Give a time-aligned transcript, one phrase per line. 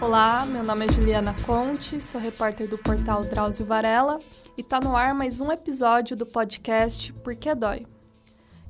[0.00, 4.20] Olá, meu nome é Juliana Conte, sou repórter do portal Drauzio Varela
[4.56, 7.84] e está no ar mais um episódio do podcast Por que Dói?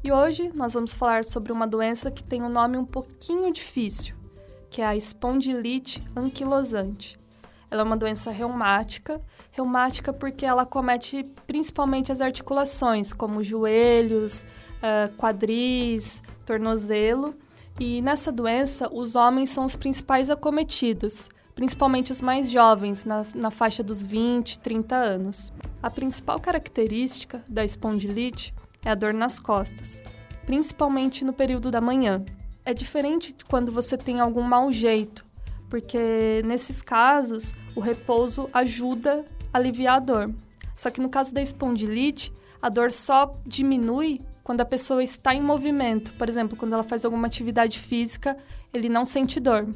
[0.03, 4.17] E hoje nós vamos falar sobre uma doença que tem um nome um pouquinho difícil,
[4.71, 7.21] que é a espondilite anquilosante.
[7.71, 9.21] Ela é uma doença reumática,
[9.51, 14.47] reumática porque ela comete principalmente as articulações, como joelhos,
[14.79, 17.35] uh, quadris, tornozelo.
[17.81, 23.53] E nessa doença, os homens são os principais acometidos, principalmente os mais jovens, na, na
[23.53, 25.53] faixa dos 20, 30 anos.
[25.81, 28.53] A principal característica da espondilite
[28.85, 30.03] é a dor nas costas,
[30.45, 32.25] principalmente no período da manhã.
[32.65, 35.25] É diferente quando você tem algum mau jeito,
[35.71, 40.35] porque nesses casos o repouso ajuda a aliviar a dor.
[40.75, 45.43] Só que no caso da espondilite, a dor só diminui quando a pessoa está em
[45.43, 46.11] movimento.
[46.15, 48.35] Por exemplo, quando ela faz alguma atividade física,
[48.73, 49.69] ele não sente dor.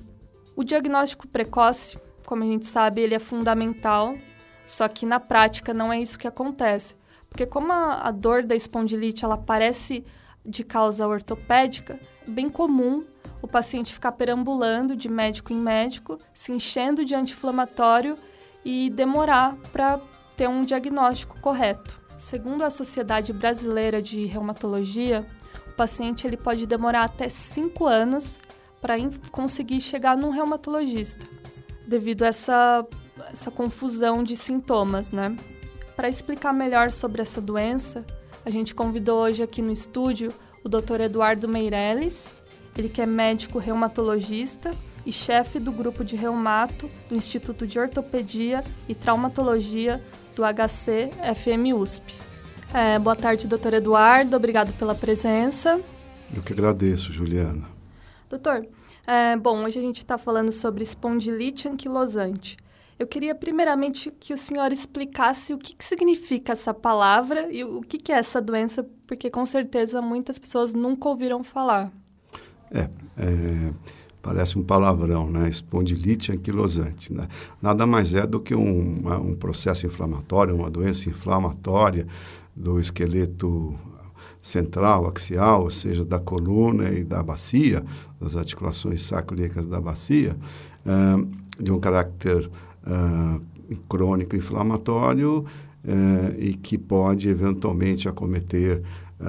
[0.56, 4.16] O diagnóstico precoce, como a gente sabe, ele é fundamental,
[4.64, 6.96] só que na prática não é isso que acontece.
[7.29, 10.06] Porque como a, a dor da espondilite ela parece
[10.42, 13.04] de causa ortopédica, é bem comum
[13.42, 18.16] o paciente ficar perambulando de médico em médico, se enchendo de anti-inflamatório
[18.64, 20.01] e demorar para
[20.34, 22.01] ter um diagnóstico correto.
[22.23, 25.26] Segundo a Sociedade Brasileira de Reumatologia,
[25.66, 28.38] o paciente ele pode demorar até 5 anos
[28.80, 28.95] para
[29.32, 31.26] conseguir chegar num reumatologista,
[31.84, 32.87] devido a essa,
[33.32, 35.37] essa confusão de sintomas, né?
[35.96, 38.06] Para explicar melhor sobre essa doença,
[38.45, 41.01] a gente convidou hoje aqui no estúdio o Dr.
[41.01, 42.32] Eduardo Meirelles,
[42.79, 44.70] ele que é médico reumatologista
[45.04, 50.02] e chefe do grupo de reumato do Instituto de Ortopedia e Traumatologia
[50.34, 52.14] do HC FM USP.
[52.72, 54.36] É, boa tarde, doutor Eduardo.
[54.36, 55.80] Obrigado pela presença.
[56.34, 57.68] Eu que agradeço, Juliana.
[58.30, 58.66] Doutor,
[59.06, 62.56] é, bom, hoje a gente está falando sobre espondilite anquilosante.
[62.98, 67.80] Eu queria primeiramente que o senhor explicasse o que, que significa essa palavra e o
[67.80, 71.92] que, que é essa doença, porque com certeza muitas pessoas nunca ouviram falar.
[72.70, 73.74] É, é,
[74.22, 75.49] parece um palavrão, né?
[75.49, 77.12] Espondilite anquilosante.
[77.12, 77.27] Né?
[77.60, 82.06] Nada mais é do que um, um processo inflamatório, uma doença inflamatória
[82.55, 83.75] do esqueleto
[84.41, 87.84] central, axial, ou seja, da coluna e da bacia,
[88.21, 90.37] das articulações sacroiliacas da bacia,
[90.87, 91.28] uh,
[91.62, 92.50] de um caráter
[92.87, 95.44] uh, crônico inflamatório
[95.84, 98.83] uh, e que pode eventualmente acometer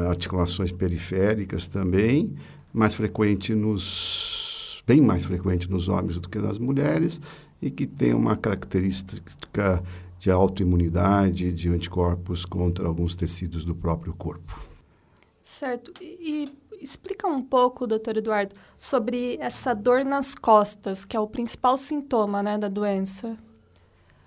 [0.10, 2.34] articulações periféricas também,
[2.74, 4.53] mais frequente nos
[4.86, 7.20] bem mais frequente nos homens do que nas mulheres
[7.62, 9.84] e que tem uma característica
[10.20, 14.60] de autoimunidade, de anticorpos contra alguns tecidos do próprio corpo.
[15.44, 15.94] Certo.
[16.02, 16.46] E,
[16.80, 21.78] e explica um pouco, doutor Eduardo, sobre essa dor nas costas, que é o principal
[21.78, 23.38] sintoma né, da doença.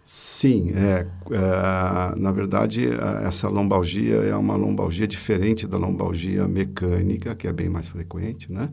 [0.08, 2.88] Sim, é, é, na verdade,
[3.24, 8.70] essa lombalgia é uma lombalgia diferente da lombalgia mecânica, que é bem mais frequente, né?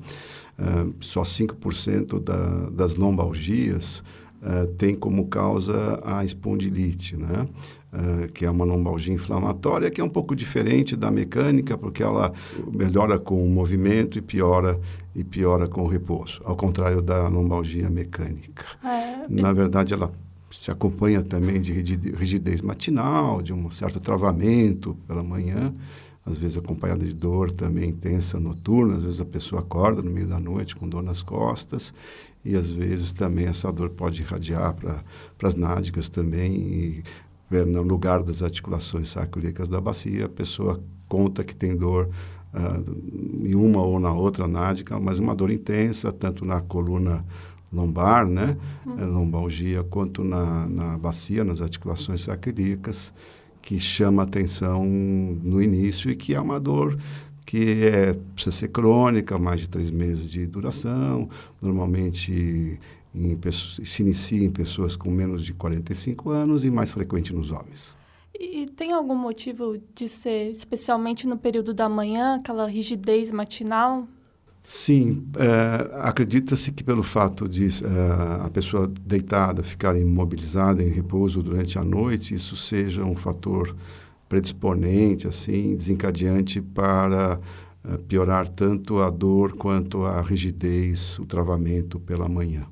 [0.59, 4.03] É, só 5% da, das lombalgias
[4.43, 7.47] é, tem como causa a espondilite, né?
[7.93, 12.33] Uh, que é uma lombalgia inflamatória, que é um pouco diferente da mecânica, porque ela
[12.73, 14.79] melhora com o movimento e piora,
[15.15, 18.65] e piora com o repouso, ao contrário da lombalgia mecânica.
[18.83, 19.27] É.
[19.29, 20.11] Na verdade, ela
[20.61, 25.73] se acompanha também de rigidez matinal, de um certo travamento pela manhã,
[26.25, 30.27] às vezes acompanhada de dor também intensa noturna, às vezes a pessoa acorda no meio
[30.27, 31.93] da noite com dor nas costas
[32.45, 35.03] e às vezes também essa dor pode irradiar para
[35.41, 37.03] as nádegas também e
[37.67, 42.09] no lugar das articulações sacroiliacas da bacia, a pessoa conta que tem dor
[42.53, 47.23] uh, em uma ou na outra nádiga, mas uma dor intensa, tanto na coluna
[47.73, 49.11] lombar, né, uhum.
[49.11, 53.11] lombalgia, quanto na, na bacia, nas articulações sacrílicas,
[53.61, 56.97] que chama atenção no início e que é uma dor
[57.45, 61.29] que é, precisa ser crônica, mais de três meses de duração,
[61.61, 62.79] normalmente
[63.13, 63.39] em,
[63.83, 67.95] se inicia em pessoas com menos de 45 anos e mais frequente nos homens.
[68.33, 74.07] E tem algum motivo de ser especialmente no período da manhã, aquela rigidez matinal?
[74.65, 81.43] Sim, é, acredita-se que pelo fato de é, a pessoa deitada ficar imobilizada em repouso
[81.43, 83.75] durante a noite, isso seja um fator
[84.29, 87.41] predisponente, assim, desencadeante para
[87.83, 92.65] é, piorar tanto a dor quanto a rigidez, o travamento pela manhã.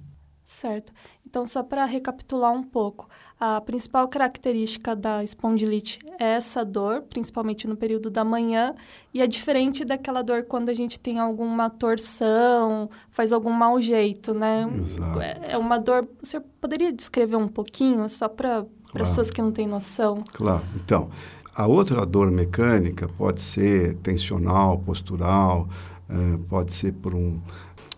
[0.51, 0.91] Certo.
[1.25, 3.07] Então, só para recapitular um pouco,
[3.39, 8.75] a principal característica da espondilite é essa dor, principalmente no período da manhã,
[9.13, 14.33] e é diferente daquela dor quando a gente tem alguma torção, faz algum mau jeito,
[14.33, 14.69] né?
[14.77, 15.21] Exato.
[15.21, 16.05] É uma dor.
[16.21, 18.67] Você poderia descrever um pouquinho, só para claro.
[18.93, 20.21] pessoas que não têm noção?
[20.33, 20.65] Claro.
[20.75, 21.09] Então,
[21.55, 25.69] a outra dor mecânica pode ser tensional, postural,
[26.09, 27.39] eh, pode ser por um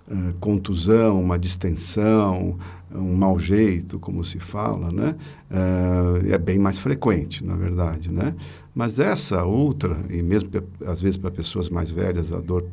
[0.09, 2.57] eh, contusão, uma distensão,
[2.93, 5.15] um mau jeito, como se fala, né?
[5.49, 8.35] Uh, é bem mais frequente, na verdade, né?
[8.75, 10.49] Mas essa outra, e mesmo
[10.85, 12.65] às vezes para pessoas mais velhas, a dor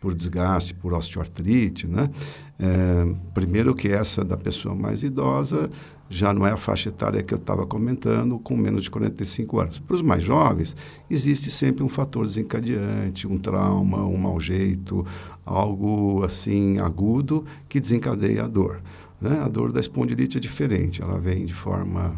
[0.00, 2.10] por desgaste, por osteoartrite, né?
[2.58, 5.70] É, primeiro que essa da pessoa mais idosa
[6.08, 9.78] já não é a faixa etária que eu estava comentando, com menos de 45 anos.
[9.78, 10.76] Para os mais jovens,
[11.08, 15.06] existe sempre um fator desencadeante, um trauma, um mau jeito,
[15.46, 18.82] algo assim agudo que desencadeia a dor.
[19.20, 19.38] Né?
[19.40, 22.16] A dor da espondilite é diferente, ela vem de forma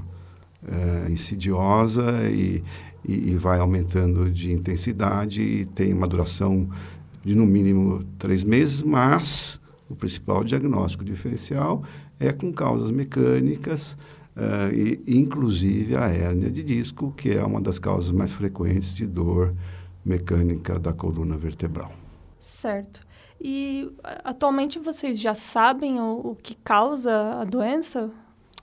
[0.67, 2.63] é, insidiosa e,
[3.07, 6.69] e, e vai aumentando de intensidade e tem uma duração
[7.25, 11.83] de no mínimo três meses, mas o principal diagnóstico diferencial
[12.19, 13.93] é com causas mecânicas,
[14.37, 19.07] uh, e inclusive a hérnia de disco, que é uma das causas mais frequentes de
[19.07, 19.55] dor
[20.05, 21.93] mecânica da coluna vertebral.
[22.39, 23.01] Certo.
[23.41, 23.93] E
[24.25, 28.11] atualmente vocês já sabem o, o que causa a doença?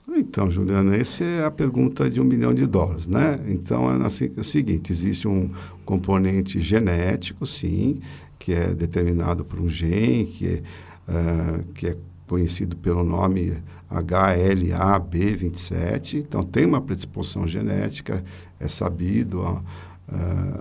[0.08, 3.38] Então, Juliana, essa é a pergunta de um milhão de dólares, né?
[3.46, 5.50] Então, é, assim, é o seguinte, existe um
[5.84, 8.00] componente genético, sim,
[8.40, 10.62] que é determinado por um gene, que
[11.10, 11.96] uh, que é
[12.26, 13.58] conhecido pelo nome
[13.90, 16.14] HLA-B27.
[16.14, 18.24] Então, tem uma predisposição genética,
[18.58, 19.62] é sabido, há, uh,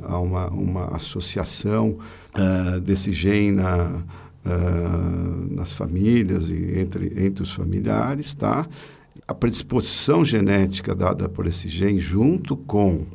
[0.03, 1.97] há uma, uma associação
[2.35, 4.03] uh, desse gene na,
[5.51, 8.67] nas famílias e entre, entre os familiares, tá?
[9.27, 13.05] A predisposição genética dada por esse gene junto com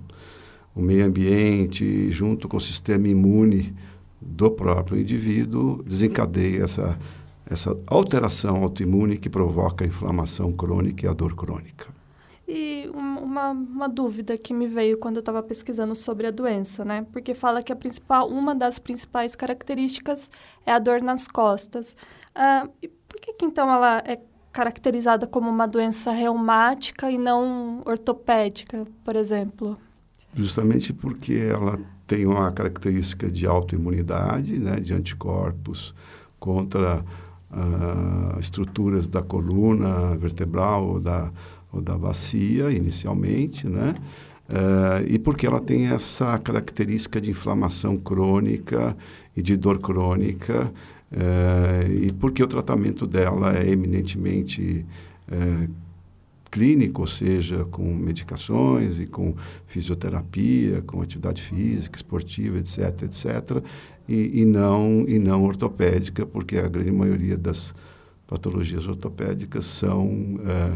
[0.77, 3.75] o meio ambiente, junto com o sistema imune
[4.25, 6.99] do próprio indivíduo desencadeia essa,
[7.49, 11.93] essa alteração autoimune que provoca a inflamação crônica e a dor crônica.
[12.47, 17.07] E uma, uma dúvida que me veio quando eu estava pesquisando sobre a doença, né?
[17.11, 20.31] Porque fala que a principal, uma das principais características
[20.67, 21.97] é a dor nas costas.
[22.35, 24.21] Ah, e por que, que então ela é
[24.53, 29.79] caracterizada como uma doença reumática e não ortopédica, por exemplo?
[30.35, 35.95] Justamente porque ela tem uma característica de autoimunidade, né, de anticorpos
[36.39, 37.05] contra
[37.51, 41.33] uh, estruturas da coluna vertebral ou da,
[41.73, 43.95] ou da bacia, inicialmente, né?
[44.47, 48.95] Uh, e porque ela tem essa característica de inflamação crônica
[49.35, 50.71] e de dor crônica,
[51.11, 54.85] uh, e porque o tratamento dela é eminentemente
[55.33, 55.84] uh,
[56.55, 59.35] clínico, ou seja, com medicações e com
[59.67, 63.65] fisioterapia, com atividade física, esportiva, etc., etc.,
[64.09, 67.75] e, e, não, e não ortopédica, porque a grande maioria das
[68.29, 70.71] patologias ortopédicas são é,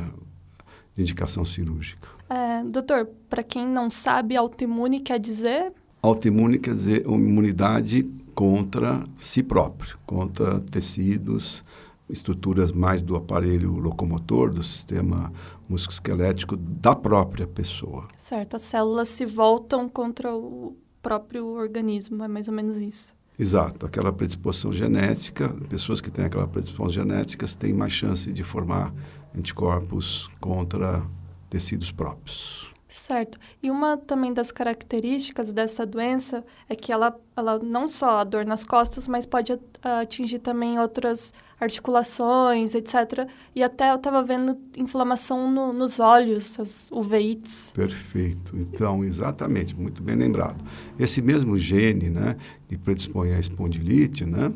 [0.97, 2.09] de indicação cirúrgica.
[2.29, 5.73] É, doutor, para quem não sabe, autoimune quer dizer?
[6.03, 8.03] Autoimune quer dizer uma imunidade
[8.35, 11.63] contra si próprio, contra tecidos,
[12.09, 15.33] estruturas mais do aparelho locomotor, do sistema
[15.69, 18.09] musculoesquelético da própria pessoa.
[18.17, 23.15] Certo, as células se voltam contra o próprio organismo, é mais ou menos isso.
[23.39, 28.93] Exato, aquela predisposição genética, pessoas que têm aquela predisposição genética têm mais chance de formar
[29.37, 31.03] anticorpos contra
[31.49, 32.73] tecidos próprios.
[32.89, 33.39] Certo.
[33.63, 38.47] E uma também das características dessa doença é que ela, ela não só a dor
[38.47, 43.29] nas costas, mas pode atingir também outras articulações, etc.
[43.55, 47.73] E até eu estava vendo inflamação no, nos olhos, as uveites.
[47.75, 48.57] Perfeito.
[48.57, 50.65] Então, exatamente, muito bem lembrado.
[50.99, 52.37] Esse mesmo gene, né,
[52.69, 54.49] que predispõe à espondilite, né,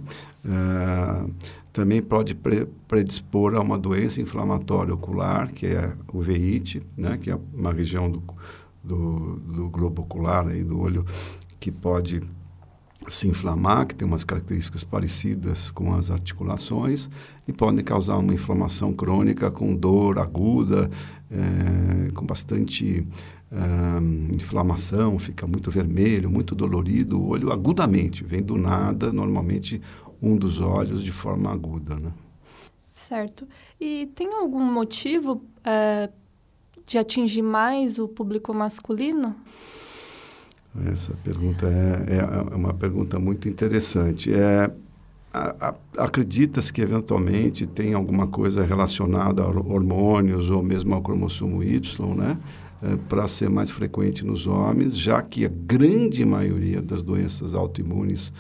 [0.45, 1.35] uh,
[1.73, 7.31] também pode pre predispor a uma doença inflamatória ocular, que é a uveíte, né, que
[7.31, 8.23] é uma região do,
[8.85, 11.05] do, do globo ocular, aí, do olho,
[11.59, 12.21] que pode
[13.09, 17.09] se inflamar, que tem umas características parecidas com as articulações,
[17.47, 20.91] e podem causar uma inflamação crônica com dor aguda,
[21.31, 23.07] é, com bastante
[23.51, 29.81] é, inflamação, fica muito vermelho, muito dolorido, o olho agudamente, vem do nada, normalmente
[30.21, 32.13] um dos olhos de forma aguda, né?
[32.93, 33.49] Certo.
[33.81, 36.11] E tem algum motivo é,
[36.87, 39.35] de atingir mais o público masculino?
[40.87, 44.33] Essa pergunta é, é, é uma pergunta muito interessante.
[44.33, 44.71] É,
[45.97, 52.39] acredita-se que eventualmente tem alguma coisa relacionada a hormônios ou mesmo ao cromossomo Y, né?
[52.83, 58.33] É, para ser mais frequente nos homens, já que a grande maioria das doenças autoimunes,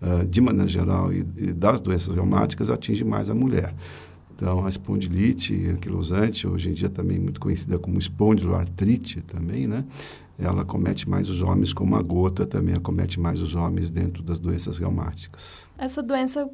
[0.00, 3.74] uh, de maneira geral, e, e, das doenças reumáticas, atinge mais a mulher.
[4.32, 9.84] Então, a espondilite anquilosante, hoje em dia também muito conhecida como espondiloartrite também, né?
[10.38, 14.38] Ela comete mais os homens, como a gota também acomete mais os homens dentro das
[14.38, 15.66] doenças reumáticas.
[15.76, 16.48] Essa doença,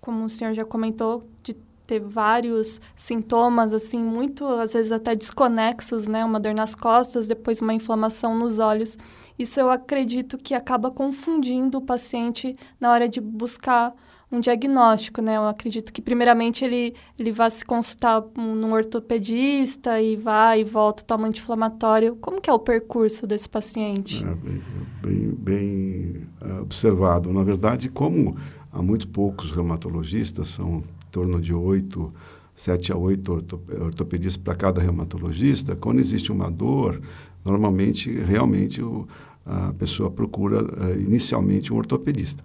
[0.00, 1.54] como o senhor já comentou, de
[1.86, 6.24] ter vários sintomas, assim, muito, às vezes até desconexos, né?
[6.24, 8.98] Uma dor nas costas, depois uma inflamação nos olhos.
[9.38, 13.94] Isso eu acredito que acaba confundindo o paciente na hora de buscar
[14.36, 15.36] um diagnóstico, né?
[15.36, 21.02] Eu acredito que primeiramente ele, ele vai se consultar num ortopedista e vai e volta,
[21.02, 22.16] toma anti-inflamatório.
[22.16, 24.22] Como que é o percurso desse paciente?
[24.22, 24.62] É, bem,
[25.02, 27.32] bem, bem uh, observado.
[27.32, 28.36] Na verdade, como
[28.72, 32.12] há muito poucos reumatologistas, são torno de oito,
[32.54, 33.32] sete a oito
[33.80, 37.00] ortopedistas para cada reumatologista, quando existe uma dor,
[37.44, 39.08] normalmente, realmente, o,
[39.46, 42.44] a pessoa procura uh, inicialmente um ortopedista.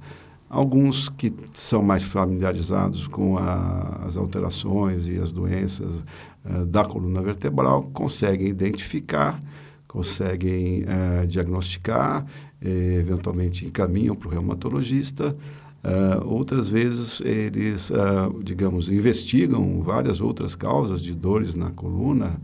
[0.54, 6.04] Alguns que são mais familiarizados com a, as alterações e as doenças
[6.44, 9.40] uh, da coluna vertebral conseguem identificar,
[9.88, 12.26] conseguem uh, diagnosticar,
[12.62, 15.36] eventualmente encaminham para o reumatologista
[15.84, 17.92] Uh, outras vezes eles,
[18.44, 22.40] digamos, investigam várias outras causas de dores na coluna,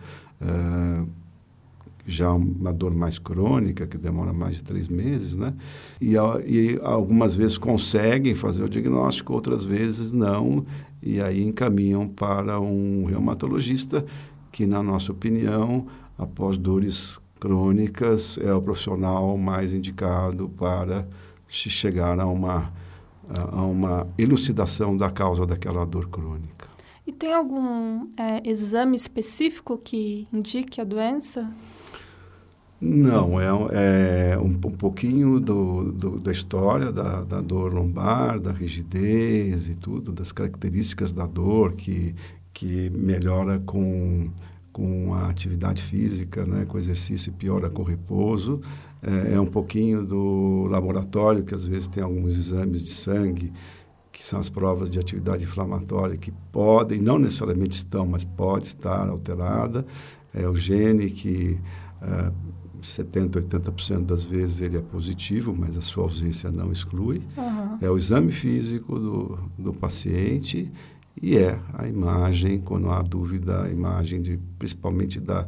[2.07, 5.53] já uma dor mais crônica, que demora mais de três meses, né?
[5.99, 10.65] E, e, algumas vezes conseguem fazer o diagnóstico, outras vezes não,
[11.03, 14.05] e aí encaminham para um reumatologista,
[14.51, 15.85] que, na nossa opinião,
[16.17, 21.05] após dores crônicas, é o profissional mais indicado para
[21.47, 22.71] se chegar a uma
[23.29, 26.67] a, uma elucidação da causa daquela dor crônica.
[27.05, 31.49] E tem algum é, exame específico que indique a doença?
[32.79, 38.51] Não, é, é um, um, pouquinho do, do, da história da, da, dor lombar, da
[38.51, 42.13] rigidez e tudo, das características da dor que,
[42.53, 44.29] que melhora com,
[44.71, 48.61] com a atividade física, né, com exercício piora com repouso
[49.01, 53.53] é, é um pouquinho do laboratório, que às vezes tem alguns exames de sangue,
[54.11, 59.07] que são as provas de atividade inflamatória, que podem, não necessariamente estão, mas pode estar
[59.07, 59.85] alterada.
[60.33, 61.59] É o gene que
[62.01, 62.31] é,
[62.81, 67.21] 70%, 80% das vezes ele é positivo, mas a sua ausência não exclui.
[67.37, 67.77] Uhum.
[67.81, 70.71] É o exame físico do, do paciente
[71.21, 75.47] e é a imagem, quando há dúvida, a imagem de, principalmente da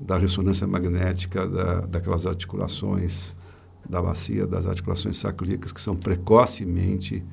[0.00, 3.34] da ressonância magnética da, daquelas articulações
[3.88, 7.24] da bacia, das articulações sacroiliacas que são precocemente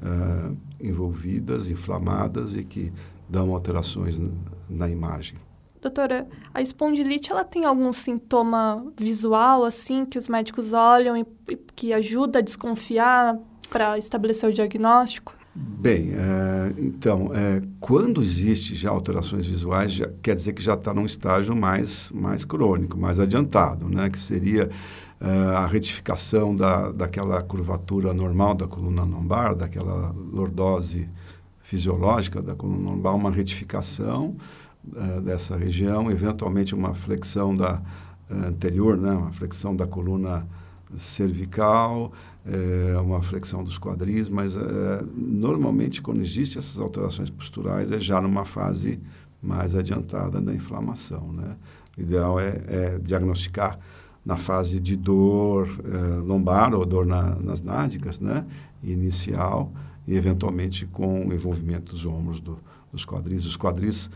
[0.00, 2.92] uh, envolvidas, inflamadas e que
[3.28, 4.30] dão alterações na,
[4.68, 5.36] na imagem.
[5.82, 11.56] Doutora, a espondilite ela tem algum sintoma visual assim que os médicos olham e, e
[11.56, 13.36] que ajuda a desconfiar
[13.68, 15.34] para estabelecer o diagnóstico?
[15.52, 20.94] Bem, é, então, é, quando existe já alterações visuais, já, quer dizer que já está
[20.94, 24.08] num estágio mais, mais crônico, mais adiantado, né?
[24.08, 24.70] que seria
[25.20, 31.10] é, a retificação da, daquela curvatura normal da coluna lombar, daquela lordose
[31.60, 34.36] fisiológica da coluna lombar, uma retificação
[34.94, 37.80] é, dessa região, eventualmente uma flexão da
[38.28, 39.12] é, anterior, né?
[39.12, 40.46] uma flexão da coluna
[40.96, 42.12] cervical,
[42.44, 48.20] é, uma flexão dos quadris, mas é, normalmente quando existem essas alterações posturais é já
[48.20, 49.00] numa fase
[49.40, 51.32] mais adiantada da inflamação.
[51.32, 51.56] Né?
[51.96, 53.78] O ideal é, é diagnosticar
[54.24, 55.68] na fase de dor
[56.24, 58.46] lombar ou dor na, nas nádegas, né?
[58.82, 59.72] inicial,
[60.06, 62.58] e eventualmente com o envolvimento dos ombros, do,
[62.92, 63.46] dos quadris.
[63.46, 64.10] Os quadris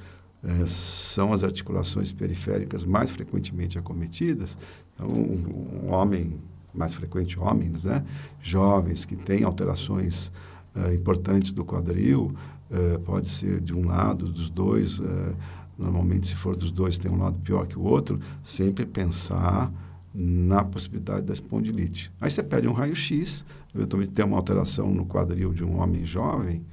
[0.46, 4.56] é, são as articulações periféricas mais frequentemente acometidas.
[4.94, 6.40] Então, um, um homem
[6.72, 8.04] mais frequente homens, né?
[8.40, 10.30] jovens que têm alterações
[10.76, 12.32] uh, importantes do quadril,
[12.70, 15.36] uh, pode ser de um lado, dos dois, uh,
[15.76, 19.72] normalmente se for dos dois tem um lado pior que o outro, sempre pensar
[20.14, 22.12] na possibilidade da espondilite.
[22.20, 26.64] Aí você pede um raio-x, eventualmente tem uma alteração no quadril de um homem jovem,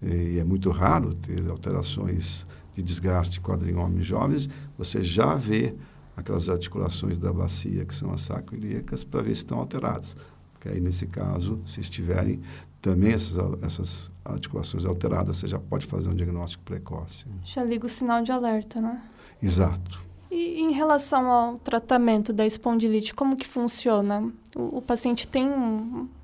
[0.00, 5.74] e é muito raro ter alterações de desgaste quadril em homens jovens, você já vê
[6.14, 10.14] aquelas articulações da bacia, que são as sacroiliacas, para ver se estão alteradas.
[10.52, 12.40] Porque aí, nesse caso, se estiverem
[12.82, 17.24] também essas, essas articulações alteradas, você já pode fazer um diagnóstico precoce.
[17.44, 19.02] Já liga o sinal de alerta, né?
[19.42, 20.04] Exato.
[20.30, 24.30] E em relação ao tratamento da espondilite, como que funciona?
[24.54, 25.48] O, o paciente tem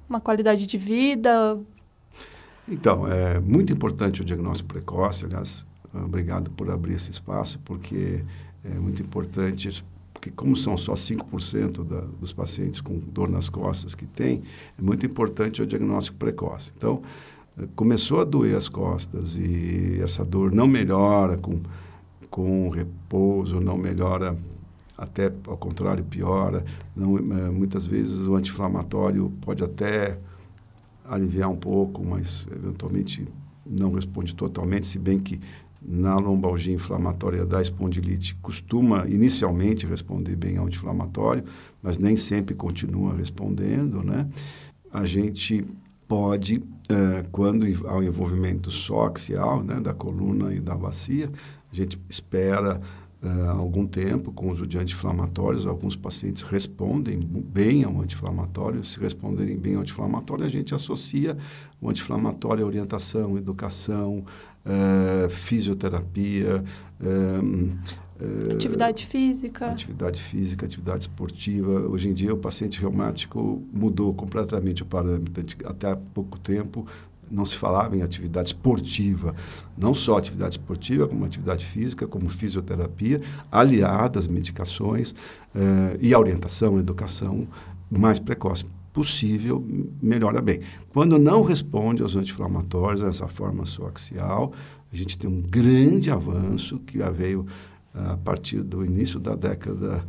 [0.07, 1.59] uma qualidade de vida?
[2.69, 8.25] Então, é muito importante o diagnóstico precoce, aliás, obrigado por abrir esse espaço, porque
[8.65, 13.95] é muito importante, porque como são só 5% da, dos pacientes com dor nas costas
[13.95, 14.43] que tem,
[14.79, 16.73] é muito importante o diagnóstico precoce.
[16.77, 17.03] Então,
[17.59, 21.61] é, começou a doer as costas e essa dor não melhora com,
[22.31, 24.37] com repouso, não melhora
[24.97, 26.65] até ao contrário piora.
[26.95, 30.19] Não, é, muitas vezes o anti-inflamatório pode até
[31.05, 33.25] aliviar um pouco, mas eventualmente
[33.67, 35.41] não responde totalmente, se bem que
[35.85, 41.45] na lombalgia inflamatória da espondilite costuma inicialmente responder bem ao anti-inflamatório,
[41.83, 44.29] mas nem sempre continua respondendo, né?
[44.93, 45.65] A gente
[46.07, 51.31] pode, é, quando há o envolvimento só axial, né, da coluna e da bacia,
[51.73, 52.81] a gente espera
[53.23, 55.67] uh, algum tempo com o uso de anti-inflamatórios.
[55.67, 58.85] Alguns pacientes respondem bem ao anti-inflamatório.
[58.85, 61.37] Se responderem bem ao anti-inflamatório, a gente associa
[61.81, 64.25] o anti-inflamatório à orientação, educação,
[64.67, 66.65] uh, fisioterapia.
[67.01, 68.03] Uh,
[68.53, 69.67] atividade física.
[69.67, 71.89] Atividade física, atividade esportiva.
[71.89, 75.45] Hoje em dia, o paciente reumático mudou completamente o parâmetro.
[75.65, 76.87] Até há pouco tempo,
[77.33, 79.35] não se falava em atividade esportiva,
[79.77, 85.15] não só atividade esportiva, como atividade física, como fisioterapia, aliada às medicações
[85.55, 87.49] eh, e a orientação, a educação
[87.91, 89.65] mais precoce possível,
[90.03, 90.61] melhora bem.
[90.91, 94.53] Quando não responde aos anti-inflamatórios, essa forma axial,
[94.93, 97.47] a gente tem um grande avanço que já veio
[97.95, 100.05] a partir do início da década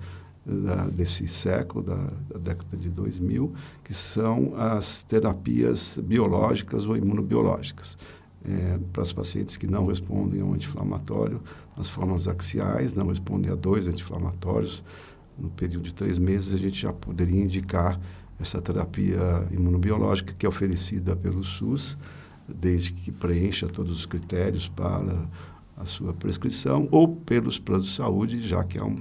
[0.45, 1.95] da, desse século, da,
[2.29, 7.97] da, década de 2000, que são as terapias biológicas ou imunobiológicas.
[8.45, 11.41] É, para os pacientes que não respondem ao anti-inflamatório,
[11.77, 14.83] as formas axiais, não respondem a dois anti-inflamatórios,
[15.37, 17.99] no período de três meses a gente já poderia indicar
[18.39, 21.97] essa terapia imunobiológica que é oferecida pelo SUS,
[22.47, 25.29] desde que preencha todos os critérios para
[25.77, 28.95] a sua prescrição, ou pelos planos de saúde, já que é um,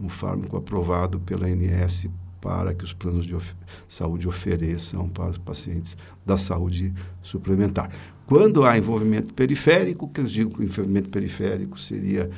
[0.00, 2.08] um fármaco aprovado pela ANS
[2.40, 3.54] para que os planos de of
[3.86, 7.90] saúde ofereçam para os pacientes da saúde suplementar.
[8.26, 12.30] Quando há envolvimento periférico, que eu digo que o envolvimento periférico seria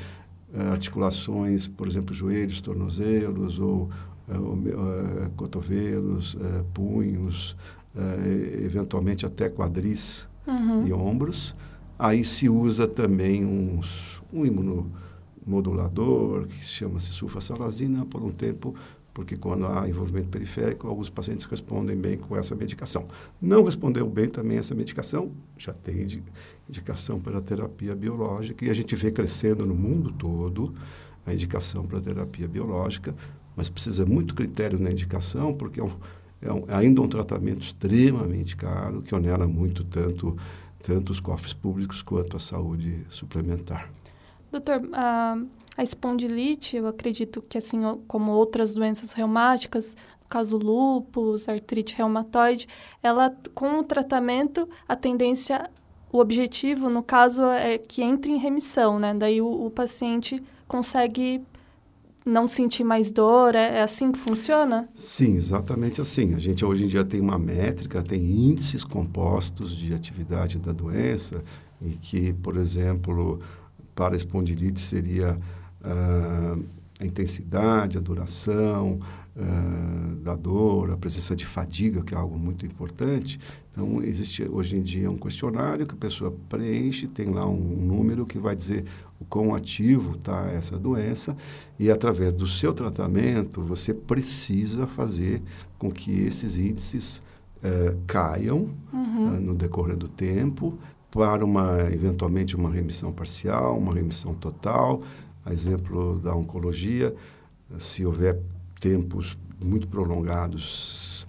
[0.52, 3.90] uh, articulações, por exemplo, joelhos, tornozelos ou
[4.28, 6.36] uh, uh, cotovelos,
[6.73, 7.56] punhos,
[8.65, 10.86] eventualmente até quadris uhum.
[10.86, 11.54] e ombros,
[11.99, 14.91] aí se usa também uns, um imuno
[15.47, 18.75] modulador, que chama-se sulfasalazina, por um tempo,
[19.15, 23.07] porque quando há envolvimento periférico, alguns pacientes respondem bem com essa medicação.
[23.41, 26.07] Não respondeu bem também essa medicação, já tem
[26.69, 30.73] indicação para terapia biológica, e a gente vê crescendo no mundo todo
[31.26, 33.15] a indicação para terapia biológica,
[33.55, 35.93] mas precisa muito critério na indicação, porque é, um,
[36.41, 40.37] é, um, é ainda um tratamento extremamente caro, que onera muito tanto,
[40.83, 43.91] tanto os cofres públicos quanto a saúde suplementar.
[44.52, 45.38] Doutor, a,
[45.78, 52.69] a espondilite, eu acredito que assim como outras doenças reumáticas, no caso lúpus, artrite reumatoide,
[53.02, 55.71] ela com o tratamento, a tendência,
[56.12, 59.15] o objetivo, no caso, é que entre em remissão, né?
[59.15, 61.43] Daí o, o paciente consegue
[62.25, 64.88] não sentir mais dor, é, é, assim que funciona?
[64.95, 66.34] Sim, exatamente assim.
[66.34, 71.43] A gente hoje em dia tem uma métrica, tem índices compostos de atividade da doença,
[71.80, 73.41] e que, por exemplo,
[73.95, 75.39] para a espondilite seria
[75.83, 76.65] uh,
[77.00, 79.00] a intensidade, a duração
[79.37, 83.39] uh, da dor, a presença de fadiga, que é algo muito importante.
[83.71, 88.25] Então, existe hoje em dia um questionário que a pessoa preenche, tem lá um número
[88.25, 88.85] que vai dizer
[89.19, 91.37] o quão ativo está essa doença,
[91.78, 95.43] e através do seu tratamento, você precisa fazer
[95.78, 97.23] com que esses índices
[97.59, 99.41] uh, caiam uhum.
[99.41, 100.78] no decorrer do tempo
[101.12, 105.02] para uma eventualmente uma remissão parcial, uma remissão total.
[105.44, 107.14] A exemplo da oncologia,
[107.78, 108.40] se houver
[108.80, 111.26] tempos muito prolongados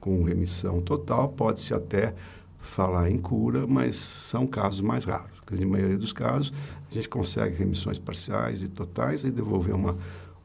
[0.00, 2.14] com remissão total, pode-se até
[2.58, 5.38] falar em cura, mas são casos mais raros.
[5.50, 6.52] Na maioria dos casos,
[6.90, 9.96] a gente consegue remissões parciais e totais e devolver uma,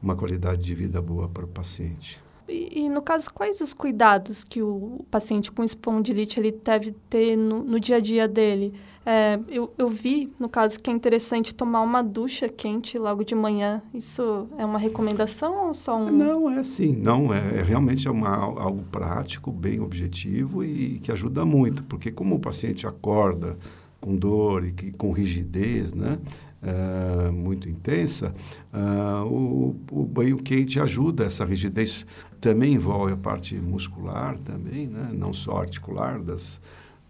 [0.02, 2.20] uma qualidade de vida boa para o paciente.
[2.48, 7.36] E, e, no caso, quais os cuidados que o paciente com espondilite ele deve ter
[7.36, 8.74] no, no dia a dia dele?
[9.04, 13.34] É, eu, eu vi, no caso, que é interessante tomar uma ducha quente logo de
[13.34, 13.80] manhã.
[13.94, 16.10] Isso é uma recomendação ou só um...
[16.10, 16.96] Não, é sim.
[16.96, 21.84] Não, é, é realmente é uma, algo prático, bem objetivo e que ajuda muito.
[21.84, 23.56] Porque como o paciente acorda
[24.00, 26.18] com dor e que, com rigidez, né?
[26.62, 28.34] uh, muito intensa,
[28.72, 32.06] uh, o, o, banho quente ajuda essa rigidez.
[32.46, 35.10] Também envolve a parte muscular também, né?
[35.12, 36.60] não só articular das,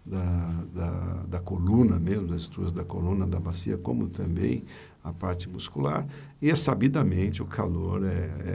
[0.03, 0.89] da, da,
[1.27, 4.63] da coluna mesmo, das estruturas da coluna, da bacia, como também
[5.03, 6.07] a parte muscular.
[6.41, 8.07] E sabidamente o calor é,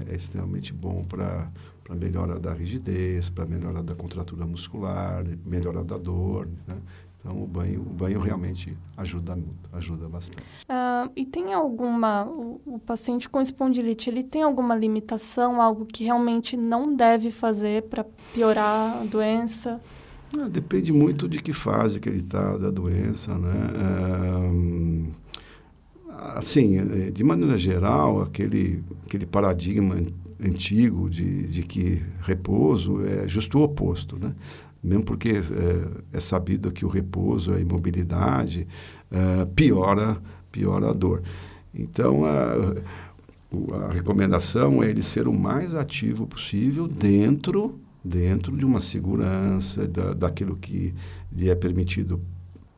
[0.09, 1.53] é, é extremamente bom para
[1.85, 6.49] para melhora da rigidez, para melhora da contratura muscular, melhora da dor.
[6.66, 6.77] Né?
[7.24, 10.42] Então, o banho, o banho realmente ajuda muito, ajuda bastante.
[10.64, 16.02] Uh, e tem alguma, o, o, paciente com espondilite, ele tem alguma limitação, algo que
[16.02, 18.04] realmente não deve fazer para
[18.35, 19.80] piorar a doença?
[20.37, 23.52] Ah, depende muito de que fase que ele está da doença, né?
[26.11, 29.96] Ah, assim, eh, de maneira geral, aquele, aquele paradigma
[30.44, 34.35] antigo de, de que repouso é justo o oposto, né?
[34.83, 38.66] Mesmo porque é, é sabido que o repouso, a imobilidade,
[39.11, 40.16] é, piora,
[40.51, 41.23] piora a dor.
[41.75, 42.75] Então, a,
[43.87, 50.12] a recomendação é ele ser o mais ativo possível dentro dentro de uma segurança da,
[50.12, 50.92] daquilo que
[51.31, 52.21] lhe é permitido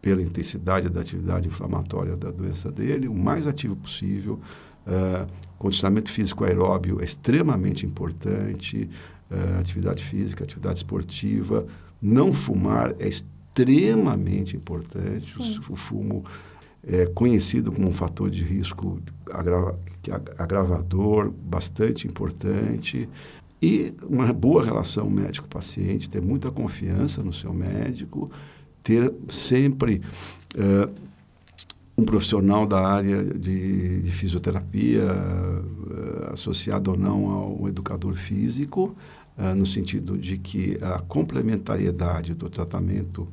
[0.03, 4.39] pela intensidade da atividade inflamatória da doença dele, o mais ativo possível,
[4.87, 5.27] Uh,
[5.59, 8.87] condicionamento físico aeróbio é extremamente importante,
[9.59, 11.67] atividade física, atividade esportiva.
[12.05, 15.41] Não fumar é extremamente importante.
[15.41, 16.23] O, o, fumo
[16.87, 19.01] é conhecido como um fator de risco
[19.33, 19.79] agrava,
[20.37, 23.09] agravador, bastante importante.
[23.63, 28.31] E uma boa relação médico-paciente, ter muita confiança no seu médico,
[28.83, 30.03] ter sempre
[30.57, 30.93] uh,
[31.97, 38.95] um profissional da área de, de fisioterapia, uh, associado ou não a um educador físico,
[39.39, 43.27] uh, no sentido de que a complementariedade do tratamento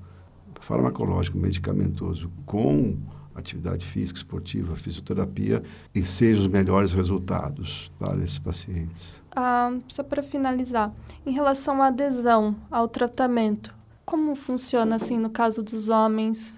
[0.59, 2.97] farmacológico medicamentoso com
[3.35, 9.23] atividade física, esportiva, fisioterapia, e seja os melhores resultados para esses pacientes.
[9.35, 10.93] Ah, só para finalizar,
[11.25, 13.73] em relação à adesão ao tratamento,
[14.05, 16.55] como funciona assim no caso dos homens?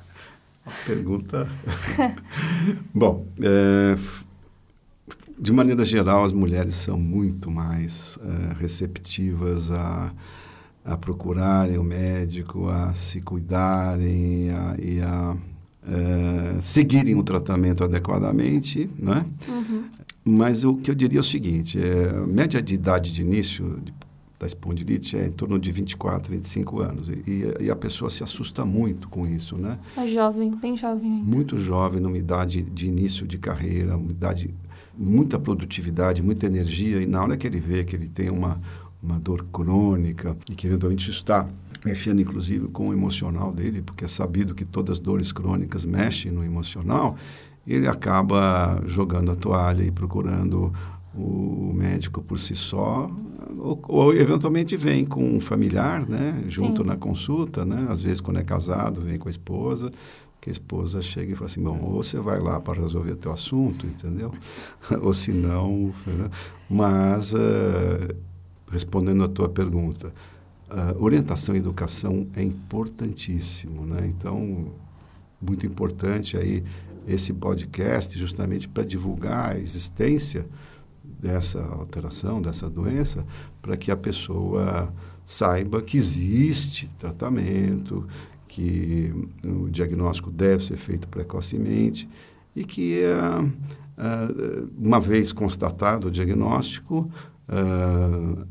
[0.84, 1.48] Pergunta.
[2.92, 3.96] Bom, é,
[5.38, 10.12] de maneira geral, as mulheres são muito mais é, receptivas a,
[10.84, 15.36] a procurarem o médico, a se cuidarem a, e a
[15.88, 19.24] é, seguirem o tratamento adequadamente, né?
[19.48, 19.84] Uhum.
[20.24, 23.80] Mas o que eu diria é o seguinte: é, a média de idade de início
[23.84, 23.92] de
[24.38, 27.08] da espondilite é em torno de 24, 25 anos.
[27.08, 29.78] E, e, a pessoa se assusta muito com isso, né?
[29.96, 31.10] É jovem, bem jovem.
[31.10, 34.54] Muito jovem, numa idade de início de carreira, uma idade,
[34.96, 37.00] muita produtividade, muita energia.
[37.00, 38.60] E na hora que ele vê que ele tem uma,
[39.02, 41.48] uma dor crônica e que eventualmente está
[41.84, 46.32] mexendo inclusive com o emocional dele, porque é sabido que todas as dores crônicas mexem
[46.32, 47.16] no emocional,
[47.64, 50.72] ele acaba jogando a toalha e procurando
[51.14, 53.10] o médico por si só,
[53.56, 56.88] ou, ou, eventualmente vem com um familiar, né, junto Sim.
[56.88, 59.90] na consulta, né, às vezes quando é casado vem com a esposa,
[60.46, 63.32] que a esposa chega e fala assim, bom, ou você vai lá para resolver teu
[63.32, 64.32] assunto, entendeu?
[65.02, 66.30] ou se não, né?
[66.70, 68.16] mas uh,
[68.70, 70.14] respondendo a tua pergunta,
[70.70, 74.06] uh, orientação e educação é importantíssimo, né?
[74.06, 74.72] Então,
[75.42, 76.62] muito importante aí
[77.08, 80.46] esse podcast justamente para divulgar a existência
[81.02, 83.26] dessa alteração, dessa doença,
[83.60, 88.06] para que a pessoa saiba que existe tratamento,
[88.56, 89.12] que
[89.44, 92.08] o diagnóstico deve ser feito precocemente
[92.54, 97.10] e que, uh, uh, uma vez constatado o diagnóstico,
[97.50, 98.46] uh,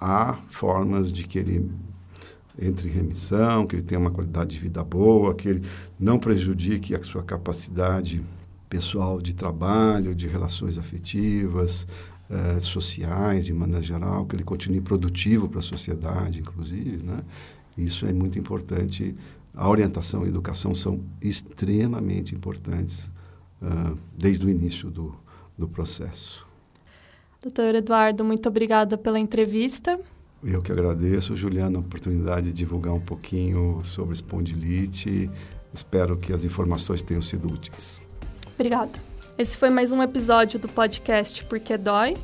[0.00, 1.68] há formas de que ele
[2.56, 5.62] entre em remissão, que ele tenha uma qualidade de vida boa, que ele
[5.98, 8.22] não prejudique a sua capacidade
[8.68, 11.86] pessoal de trabalho, de relações afetivas,
[12.30, 17.18] eh, sociais, de maneira geral, que ele continue produtivo para a sociedade, inclusive, né?
[17.76, 19.14] Isso é muito importante.
[19.54, 23.10] A orientação e a educação são extremamente importantes
[23.60, 25.14] uh, desde o início do,
[25.56, 26.46] do processo.
[27.42, 29.98] Doutor Eduardo, muito obrigada pela entrevista.
[30.44, 35.30] Eu que agradeço, Juliana, a oportunidade de divulgar um pouquinho sobre espondilite.
[35.72, 38.00] Espero que as informações tenham sido úteis.
[38.54, 39.00] Obrigada.
[39.38, 42.16] Esse foi mais um episódio do podcast Porque Dói.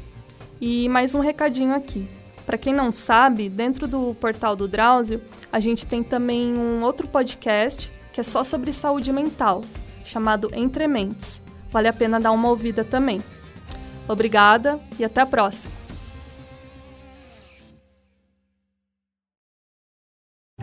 [0.61, 2.09] E mais um recadinho aqui.
[2.49, 5.21] Para quem não sabe, dentro do portal do Drauzio,
[5.53, 9.63] a gente tem também um outro podcast que é só sobre saúde mental,
[10.03, 11.43] chamado Entre Mentes.
[11.71, 13.23] Vale a pena dar uma ouvida também.
[14.09, 15.75] Obrigada e até a próxima!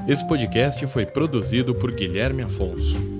[0.08, 3.15] Esse podcast foi produzido por Guilherme Afonso.